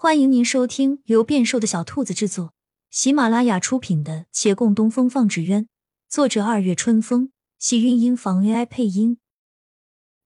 [0.00, 2.54] 欢迎您收听由变瘦的小兔子制作、
[2.88, 5.64] 喜马拉雅出品的《且共东风放纸鸢》，
[6.08, 9.18] 作者二月春风，喜韵音房 AI 配音。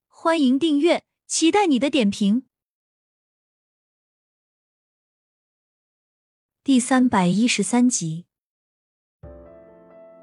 [0.08, 2.44] 欢迎订阅，期待你的点评。
[6.62, 8.26] 第三百一十三集。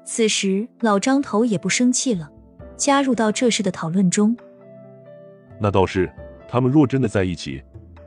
[0.06, 2.30] 此时，老张头也不生气了，
[2.76, 4.36] 加入到这事的讨论中。
[5.60, 6.08] 那倒是，
[6.48, 7.60] 他们若真的在一起。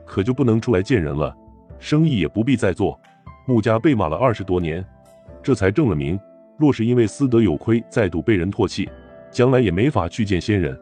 [0.06, 1.34] 可就不能出来见人了，
[1.78, 2.98] 生意也不必再做。
[3.46, 4.84] 穆家被骂了二十多年，
[5.42, 6.18] 这才正了名。
[6.56, 8.88] 若是因为私德有亏，再度被人唾弃，
[9.30, 10.78] 将来也没法去见仙人。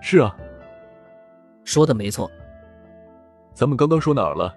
[0.00, 0.34] 是啊，
[1.64, 2.30] 说的没错。
[3.52, 4.54] 咱们刚刚说哪儿了？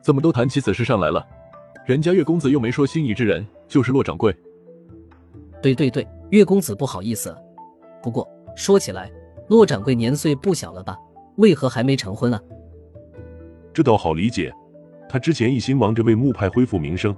[0.00, 1.26] 怎么都谈起此事上来了？
[1.84, 4.34] 人家岳公子又没说心仪之人就是骆掌柜。
[5.60, 7.36] 对对对，岳公子不好意思。
[8.02, 9.10] 不过说起来，
[9.48, 10.96] 骆掌柜年岁不小了吧？
[11.36, 12.40] 为何还没成婚啊？
[13.76, 14.50] 这倒好理解，
[15.06, 17.14] 他之前一心忙着为木派恢复名声，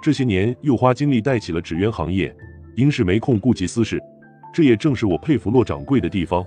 [0.00, 2.34] 这些年又花精力带起了纸鸢行业，
[2.76, 4.02] 应是没空顾及私事。
[4.50, 6.42] 这也正是我佩服骆掌柜的地方，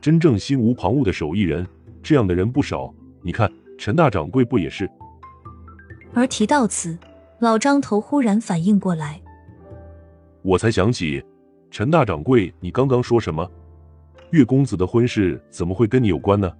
[0.00, 1.66] 真正心无旁骛的手艺人，
[2.02, 2.90] 这样的人不少。
[3.20, 4.90] 你看陈大掌柜不也是？
[6.14, 6.98] 而提到此，
[7.38, 9.20] 老张头忽然反应过来，
[10.40, 11.22] 我才想起，
[11.70, 13.46] 陈大掌柜，你刚刚说什么？
[14.30, 16.50] 岳公子的婚事怎么会跟你有关呢？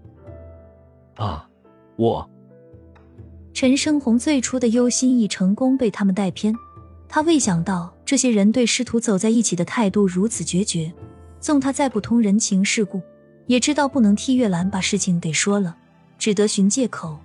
[1.17, 1.47] 啊！
[2.01, 2.27] 我
[3.53, 6.55] 陈生红最初的忧心已成功被他们带偏，
[7.07, 10.91] 他未想到这些人对师徒走在一起的态度如此决绝。
[11.41, 13.03] 纵他再不通人情世故，
[13.47, 15.77] 也知道不能替月兰把事情给说了，
[16.17, 17.19] 只得寻借口。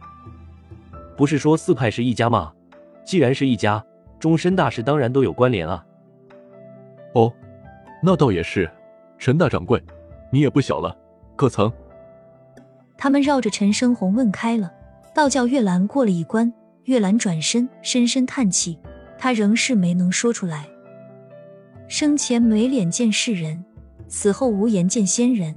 [1.15, 2.51] 不是说四派是一家吗？
[3.05, 3.81] 既然是一家，
[4.19, 5.85] 终身大事当然都有关联啊。
[7.13, 7.31] 哦，
[8.03, 8.69] 那倒也是。
[9.17, 9.81] 陈大掌柜，
[10.31, 10.93] 你也不小了，
[11.37, 11.71] 可曾？
[12.97, 14.71] 他们绕着陈生红问开了，
[15.13, 16.51] 倒叫月兰过了一关。
[16.85, 18.77] 月兰转身，深深叹气，
[19.17, 20.67] 她仍是没能说出来。
[21.87, 23.63] 生前没脸见世人，
[24.07, 25.55] 死后无颜见仙人。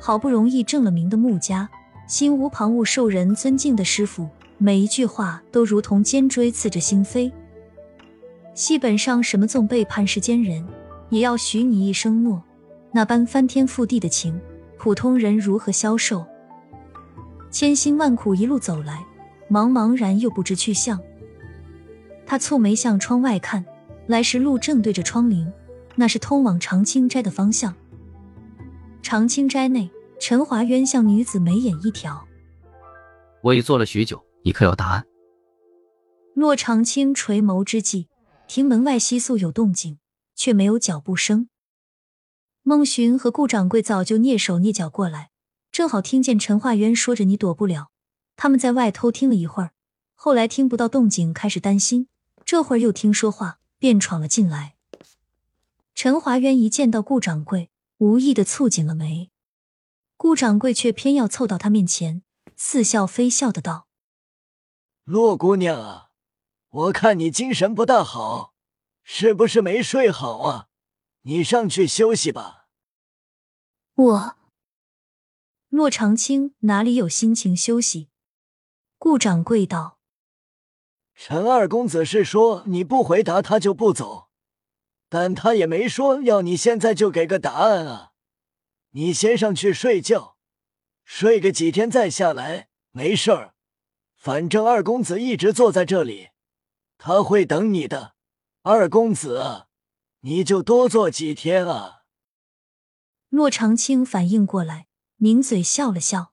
[0.00, 1.68] 好不容易正了名的穆家，
[2.06, 7.32] 心无旁骛、受人尊敬的师傅，每一句话都如同尖锥刺着心扉。
[8.54, 10.64] 戏本上什么纵背叛世间人，
[11.10, 12.40] 也要许你一生诺，
[12.92, 14.40] 那般翻天覆地的情，
[14.76, 16.24] 普通人如何消受？
[17.50, 19.04] 千辛万苦一路走来，
[19.50, 21.00] 茫茫然又不知去向。
[22.26, 23.64] 他蹙眉向窗外看，
[24.06, 25.50] 来时路正对着窗棂，
[25.96, 27.74] 那是通往长青斋的方向。
[29.02, 32.28] 长青斋内，陈华渊向女子眉眼一挑
[33.42, 35.06] ：“我已坐了许久，你可有答案？”
[36.34, 38.08] 骆长青垂眸之际，
[38.46, 39.98] 听门外悉速有动静，
[40.36, 41.48] 却没有脚步声。
[42.62, 45.30] 孟寻和顾掌柜早就蹑手蹑脚过来。
[45.70, 47.90] 正好听见陈化渊说着“你躲不了”，
[48.36, 49.72] 他们在外偷听了一会儿，
[50.14, 52.08] 后来听不到动静，开始担心。
[52.44, 54.74] 这会儿又听说话，便闯了进来。
[55.94, 59.30] 陈华渊一见到顾掌柜，无意的蹙紧了眉，
[60.16, 62.22] 顾掌柜却偏要凑到他面前，
[62.56, 63.86] 似笑非笑的道
[65.04, 66.10] ：“洛姑娘啊，
[66.70, 68.54] 我看你精神不大好，
[69.02, 70.68] 是不是没睡好啊？
[71.22, 72.66] 你上去休息吧。”
[73.94, 74.34] 我。
[75.68, 78.08] 骆长青哪里有心情休息？
[78.96, 79.98] 顾掌柜道
[81.14, 84.30] ：“陈二公子是说你不回答他就不走，
[85.10, 88.12] 但他也没说要你现在就给个答案啊。
[88.92, 90.38] 你先上去睡觉，
[91.04, 93.54] 睡个几天再下来，没事儿。
[94.16, 96.30] 反正二公子一直坐在这里，
[96.96, 98.14] 他会等你的。
[98.62, 99.66] 二公子，
[100.20, 102.04] 你就多坐几天啊。”
[103.28, 104.87] 骆长青反应过来。
[105.18, 106.32] 抿嘴笑了笑，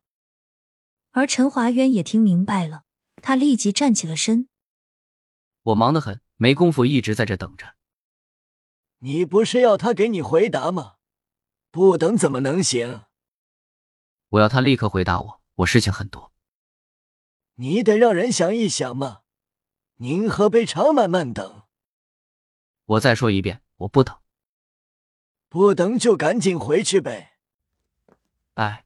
[1.12, 2.84] 而陈华渊也听明白了，
[3.22, 4.48] 他立即站起了身。
[5.64, 7.76] 我忙得很，没工夫一直在这等着。
[9.00, 10.98] 你不是要他给你回答吗？
[11.72, 13.06] 不等怎么能行？
[14.30, 16.32] 我要他立刻回答我，我事情很多。
[17.56, 19.22] 你得让人想一想嘛。
[19.96, 21.64] 您喝杯茶，慢慢等。
[22.86, 24.16] 我再说一遍，我不等。
[25.50, 27.40] 不等就赶紧回去呗。
[28.56, 28.85] 哎，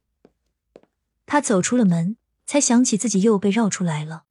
[1.32, 2.18] 他走出了门，
[2.48, 4.24] 才想起自己又被绕出来了。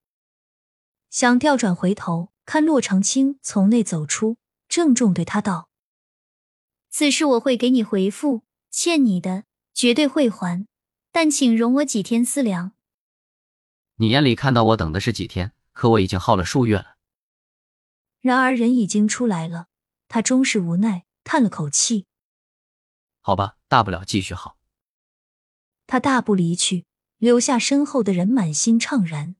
[1.10, 4.36] 想调转回头，看洛长青从内走出，
[4.68, 5.68] 郑重对他道
[6.90, 8.42] ：“此事我会给你回复，
[8.72, 10.66] 欠你的绝对会还，
[11.12, 12.72] 但请容我几天思量。”
[13.94, 15.52] 你眼里看到我等的是几天？
[15.72, 16.96] 可我已经耗了数月了。
[18.18, 19.68] 然而人已经出来了，
[20.08, 22.06] 他终是无奈，叹了口气
[23.22, 24.56] ：“好吧，大不了继续耗。”
[25.86, 26.84] 他大步离去，
[27.18, 29.34] 留下身后的人满心怅然。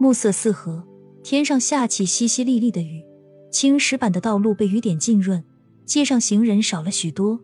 [0.00, 0.86] 暮色四合，
[1.22, 3.04] 天上下起淅淅沥沥的雨，
[3.50, 5.44] 青石板的道路被雨点浸润，
[5.84, 7.40] 街上行人少了许多。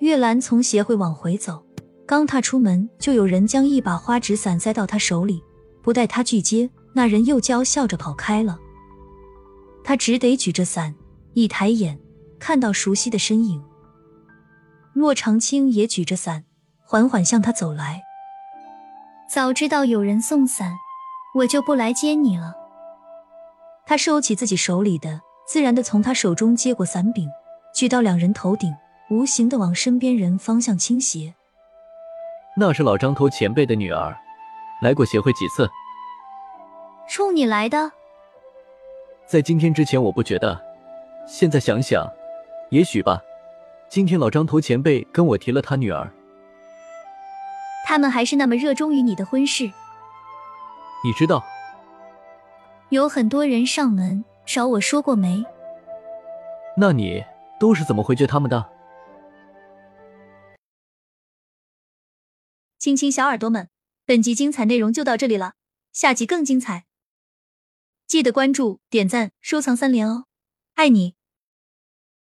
[0.00, 1.64] 月兰从协会往回走，
[2.04, 5.40] 刚踏出门，就有人将一把花纸伞塞到她手里，
[5.82, 8.58] 不待她去接，那人又娇笑着跑开了。
[9.84, 10.94] 她只得举着伞，
[11.32, 11.98] 一抬眼
[12.38, 13.62] 看到熟悉的身影。
[14.92, 16.44] 骆长青也举着伞，
[16.84, 18.02] 缓缓向他走来。
[19.28, 20.74] 早知道有人送伞，
[21.34, 22.54] 我就不来接你了。
[23.86, 27.28] 他收起自己手里的，自然的从他手中接过伞柄，
[27.74, 28.74] 举到两人头顶，
[29.10, 31.34] 无形的往身边人方向倾斜。
[32.56, 34.16] 那是老张头前辈的女儿，
[34.80, 35.68] 来过协会几次。
[37.08, 37.90] 冲你来的？
[39.26, 40.58] 在今天之前我不觉得，
[41.26, 42.06] 现在想想，
[42.70, 43.20] 也许吧。
[43.88, 46.10] 今天老张头前辈跟我提了他女儿，
[47.84, 49.70] 他们还是那么热衷于你的婚事。
[51.04, 51.44] 你知道，
[52.88, 55.44] 有很多人上门找我说过媒？
[56.76, 57.22] 那你
[57.60, 58.70] 都是怎么回绝他们的？
[62.78, 63.68] 亲亲小耳朵们，
[64.04, 65.54] 本集精彩内容就到这里了，
[65.92, 66.86] 下集更精彩，
[68.06, 70.24] 记得关注、点赞、收藏三连哦，
[70.74, 71.14] 爱你。